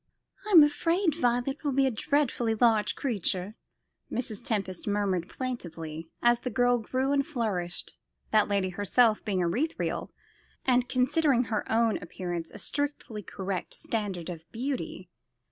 [0.47, 3.53] "I'm afraid Violet will be a dreadfully large creature,"
[4.11, 4.43] Mrs.
[4.43, 7.99] Tempest murmured plaintively, as the girl grew and flourished;
[8.31, 10.11] that lady herself being ethereal,
[10.65, 15.11] and considering her own appearance a strictly correct standard of beauty.